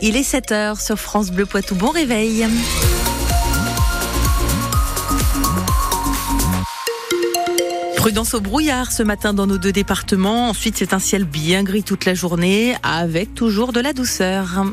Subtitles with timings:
[0.00, 1.74] Il est 7h sur France Bleu Poitou.
[1.74, 2.46] Bon réveil.
[7.98, 10.48] Prudence au brouillard ce matin dans nos deux départements.
[10.48, 14.64] Ensuite, c'est un ciel bien gris toute la journée avec toujours de la douceur.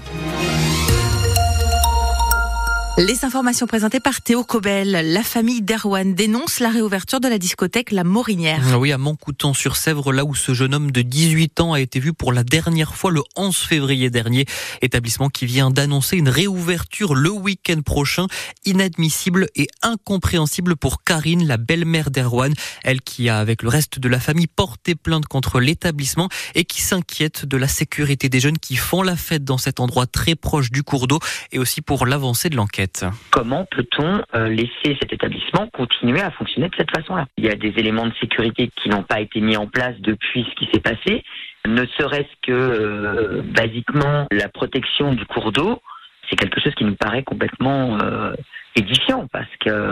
[2.95, 4.91] Les informations présentées par Théo Cobel.
[4.91, 8.61] La famille d'Erwan dénonce la réouverture de la discothèque La Morinière.
[8.71, 12.13] Ah oui, à Montcoutan-sur-Sèvre, là où ce jeune homme de 18 ans a été vu
[12.13, 14.45] pour la dernière fois le 11 février dernier.
[14.83, 18.27] Établissement qui vient d'annoncer une réouverture le week-end prochain.
[18.63, 22.53] Inadmissible et incompréhensible pour Karine, la belle-mère d'Erwan.
[22.83, 26.83] Elle qui a, avec le reste de la famille, porté plainte contre l'établissement et qui
[26.83, 30.69] s'inquiète de la sécurité des jeunes qui font la fête dans cet endroit très proche
[30.69, 31.17] du cours d'eau
[31.51, 32.82] et aussi pour l'avancée de l'enquête.
[33.31, 37.25] Comment peut-on euh, laisser cet établissement continuer à fonctionner de cette façon-là?
[37.37, 40.45] Il y a des éléments de sécurité qui n'ont pas été mis en place depuis
[40.49, 41.23] ce qui s'est passé,
[41.67, 45.81] ne serait-ce que euh, basiquement la protection du cours d'eau.
[46.29, 48.33] C'est quelque chose qui nous paraît complètement euh,
[48.75, 49.89] édifiant parce que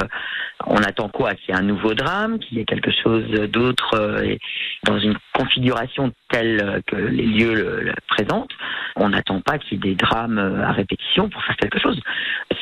[0.68, 1.34] on attend quoi?
[1.36, 4.36] Qu'il y ait un nouveau drame, qu'il y ait quelque chose d'autre euh,
[4.84, 8.52] dans une configuration telle que les lieux le, présentent.
[8.96, 12.00] On n'attend pas qu'il y ait des drames euh, à répétition pour faire quelque chose.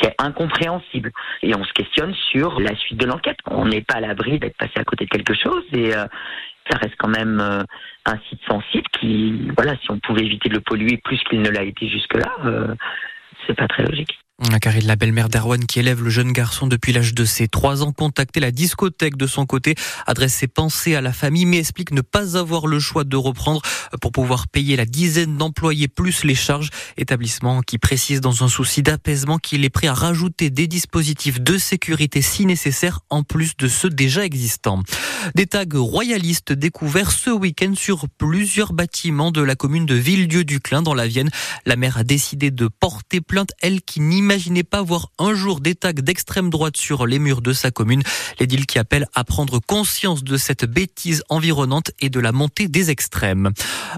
[0.01, 1.11] C'est incompréhensible
[1.41, 3.37] et on se questionne sur la suite de l'enquête.
[3.47, 6.05] On n'est pas à l'abri d'être passé à côté de quelque chose et euh,
[6.69, 7.41] ça reste quand même
[8.05, 11.49] un site sensible qui, voilà, si on pouvait éviter de le polluer plus qu'il ne
[11.49, 12.31] l'a été jusque-là,
[13.47, 14.19] c'est pas très logique.
[14.61, 17.91] Karine, la belle-mère d'Erwan qui élève le jeune garçon depuis l'âge de ses trois ans,
[17.91, 19.75] contacté la discothèque de son côté,
[20.07, 23.61] adresse ses pensées à la famille, mais explique ne pas avoir le choix de reprendre
[24.01, 26.69] pour pouvoir payer la dizaine d'employés plus les charges.
[26.97, 31.57] Établissement qui précise dans un souci d'apaisement qu'il est prêt à rajouter des dispositifs de
[31.57, 34.83] sécurité si nécessaire en plus de ceux déjà existants.
[35.35, 40.93] Des tags royalistes découverts ce week-end sur plusieurs bâtiments de la commune de Villedieu-du-Clin dans
[40.93, 41.29] la Vienne.
[41.65, 45.73] La maire a décidé de porter plainte, elle qui n'imaginait pas voir un jour des
[45.73, 48.03] tags d'extrême droite sur les murs de sa commune.
[48.39, 52.91] L'édile qui appelle à prendre conscience de cette bêtise environnante et de la montée des
[52.91, 53.49] extrêmes.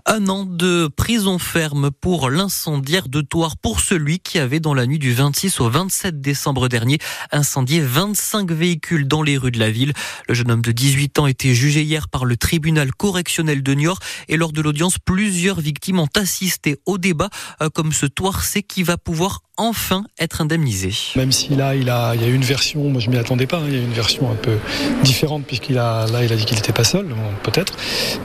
[0.05, 4.85] Un an de prison ferme pour l'incendiaire de Toire pour celui qui avait dans la
[4.85, 6.99] nuit du 26 au 27 décembre dernier
[7.33, 9.91] incendié 25 véhicules dans les rues de la ville.
[10.29, 13.99] Le jeune homme de 18 a été jugé hier par le tribunal correctionnel de Niort
[14.29, 17.29] et lors de l'audience, plusieurs victimes ont assisté au débat
[17.61, 20.91] euh, comme ce Toircé qui va pouvoir enfin être indemnisé.
[21.15, 23.57] Même si là, il, a, il y a une version, moi je m'y attendais pas,
[23.57, 24.57] hein, il y a une version un peu
[25.03, 27.07] différente puisqu'il a, là, il a dit qu'il n'était pas seul,
[27.43, 27.73] peut-être.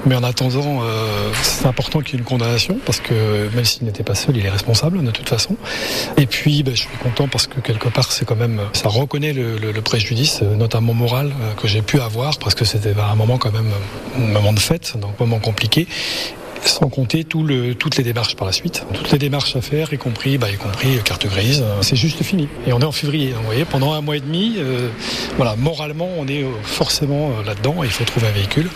[0.06, 3.84] Mais en attendant, euh, c'est important qu'il y ait une condamnation parce que même s'il
[3.84, 5.56] n'était pas seul, il est responsable de toute façon.
[6.16, 9.32] Et puis, ben, je suis content parce que quelque part, c'est quand même, ça reconnaît
[9.32, 13.52] le, préjudice, notamment moral, euh, que j'ai pu avoir parce que c'était un moment quand
[13.52, 13.70] même,
[14.16, 15.86] un moment de fête, donc un moment compliqué
[16.68, 18.84] sans compter tout le, toutes les démarches par la suite.
[18.92, 21.64] Toutes les démarches à faire, y compris, bah, y compris carte grise.
[21.82, 22.48] C'est juste fini.
[22.66, 23.32] Et on est en février.
[23.32, 24.88] vous voyez, pendant un mois et demi, euh,
[25.36, 27.82] voilà, moralement, on est euh, forcément euh, là-dedans.
[27.82, 28.68] Il faut trouver un véhicule.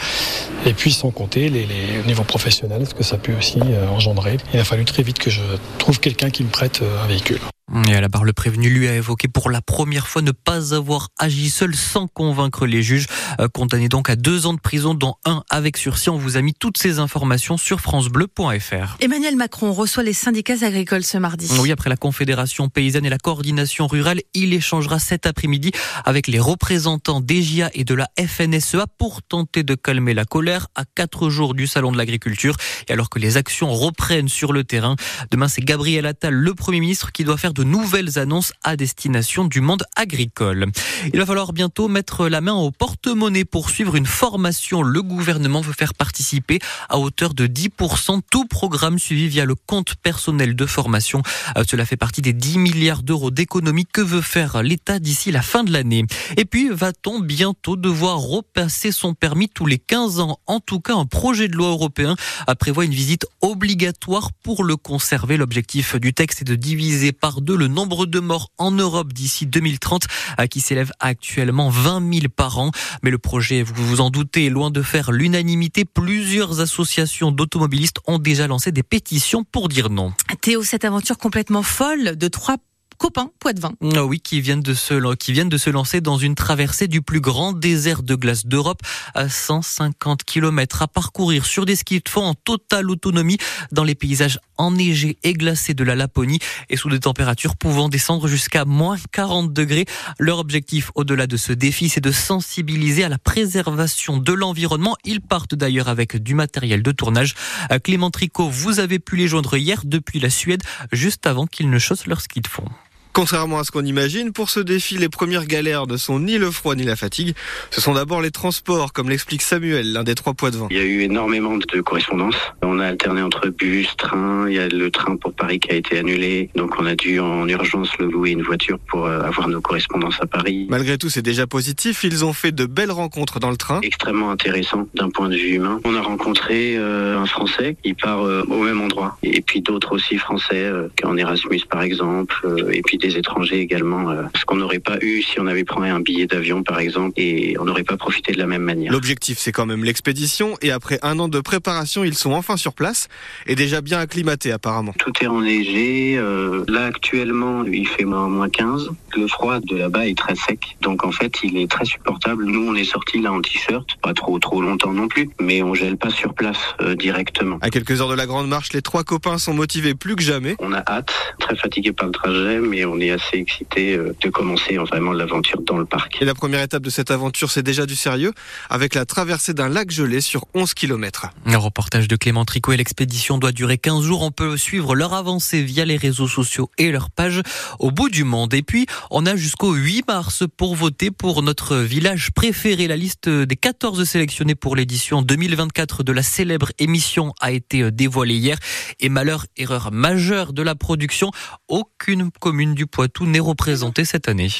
[0.66, 4.36] Et puis, sans compter les, les niveaux professionnels, ce que ça peut aussi engendrer.
[4.52, 5.40] Il a fallu très vite que je
[5.78, 7.40] trouve quelqu'un qui me prête un véhicule.
[7.86, 10.74] Et à la barre, le prévenu lui a évoqué pour la première fois ne pas
[10.74, 13.06] avoir agi seul sans convaincre les juges.
[13.40, 16.10] Euh, condamné donc à deux ans de prison, dont un avec sursis.
[16.10, 18.96] On vous a mis toutes ces informations sur francebleu.fr.
[19.00, 21.48] Emmanuel Macron reçoit les syndicats agricoles ce mardi.
[21.60, 25.70] Oui, après la Confédération paysanne et la coordination rurale, il échangera cet après-midi
[26.04, 30.84] avec les représentants d'EGIA et de la FNSEA pour tenter de calmer la colère à
[30.84, 32.56] quatre jours du Salon de l'agriculture.
[32.88, 34.96] Et alors que les actions reprennent sur le terrain,
[35.30, 38.74] demain c'est Gabriel Attal, le Premier ministre, qui doit faire de de nouvelles annonces à
[38.74, 40.68] destination du monde agricole.
[41.12, 44.80] Il va falloir bientôt mettre la main au porte-monnaie pour suivre une formation.
[44.80, 49.94] Le gouvernement veut faire participer à hauteur de 10% tout programme suivi via le compte
[49.96, 51.20] personnel de formation.
[51.58, 55.42] Euh, cela fait partie des 10 milliards d'euros d'économie que veut faire l'État d'ici la
[55.42, 56.06] fin de l'année.
[56.38, 60.38] Et puis, va-t-on bientôt devoir repasser son permis tous les 15 ans?
[60.46, 62.16] En tout cas, un projet de loi européen
[62.58, 65.36] prévoit une visite obligatoire pour le conserver.
[65.36, 69.46] L'objectif du texte est de diviser par deux le nombre de morts en Europe d'ici
[69.46, 70.04] 2030,
[70.50, 72.70] qui s'élève actuellement 20 000 par an.
[73.02, 75.84] Mais le projet, vous vous en doutez, est loin de faire l'unanimité.
[75.84, 80.12] Plusieurs associations d'automobilistes ont déjà lancé des pétitions pour dire non.
[80.40, 82.56] Théo, cette aventure complètement folle de trois
[83.00, 83.72] copains Poitvin.
[83.96, 88.14] Ah oui, qui viennent de se lancer dans une traversée du plus grand désert de
[88.14, 88.82] glace d'Europe
[89.14, 93.38] à 150 km à parcourir sur des skis de fond en totale autonomie
[93.72, 98.28] dans les paysages enneigés et glacés de la Laponie et sous des températures pouvant descendre
[98.28, 99.86] jusqu'à moins 40 degrés.
[100.18, 104.98] Leur objectif au-delà de ce défi, c'est de sensibiliser à la préservation de l'environnement.
[105.04, 107.34] Ils partent d'ailleurs avec du matériel de tournage.
[107.72, 110.62] Euh, Clément Tricot, vous avez pu les joindre hier depuis la Suède,
[110.92, 112.66] juste avant qu'ils ne chaussent leur ski de fond.
[113.12, 116.50] Contrairement à ce qu'on imagine, pour ce défi, les premières galères ne sont ni le
[116.50, 117.34] froid ni la fatigue.
[117.70, 120.68] Ce sont d'abord les transports, comme l'explique Samuel, l'un des trois poids de vent.
[120.70, 122.36] Il y a eu énormément de correspondances.
[122.62, 124.48] On a alterné entre bus, train.
[124.48, 126.50] Il y a le train pour Paris qui a été annulé.
[126.54, 130.18] Donc on a dû en urgence le louer une voiture pour euh, avoir nos correspondances
[130.20, 130.66] à Paris.
[130.70, 132.04] Malgré tout, c'est déjà positif.
[132.04, 133.80] Ils ont fait de belles rencontres dans le train.
[133.82, 135.80] Extrêmement intéressant d'un point de vue humain.
[135.84, 139.18] On a rencontré euh, un Français qui part euh, au même endroit.
[139.24, 140.70] Et puis d'autres aussi Français,
[141.02, 142.46] en Erasmus par exemple.
[142.72, 145.88] et puis des étrangers également, euh, ce qu'on n'aurait pas eu si on avait pris
[145.88, 148.92] un billet d'avion par exemple, et on n'aurait pas profité de la même manière.
[148.92, 152.74] L'objectif c'est quand même l'expédition, et après un an de préparation, ils sont enfin sur
[152.74, 153.08] place,
[153.46, 154.92] et déjà bien acclimatés apparemment.
[154.98, 160.16] Tout est enneigé, euh, là actuellement il fait moins 15, le froid de là-bas est
[160.16, 162.44] très sec, donc en fait il est très supportable.
[162.44, 165.74] Nous on est sortis là en t-shirt, pas trop trop longtemps non plus, mais on
[165.74, 167.58] gèle pas sur place euh, directement.
[167.60, 170.56] À quelques heures de la grande marche, les trois copains sont motivés plus que jamais.
[170.58, 174.30] On a hâte, très fatigué par le trajet, mais on est assez excité euh, de
[174.30, 176.20] commencer vraiment l'aventure dans le parc.
[176.20, 178.32] Et la première étape de cette aventure, c'est déjà du sérieux,
[178.68, 181.30] avec la traversée d'un lac gelé sur 11 km.
[181.46, 184.22] Un reportage de Clément Tricot et l'expédition doit durer 15 jours.
[184.22, 187.42] On peut suivre leur avancée via les réseaux sociaux et leur page
[187.78, 188.54] au bout du monde.
[188.54, 192.86] Et puis, on a jusqu'au 8 mars pour voter pour notre village préféré.
[192.86, 198.36] La liste des 14 sélectionnés pour l'édition 2024 de la célèbre émission a été dévoilée
[198.36, 198.58] hier.
[199.00, 201.30] Et malheur, erreur majeure de la production,
[201.68, 204.50] aucune commune du Poitou n'est représentée cette année.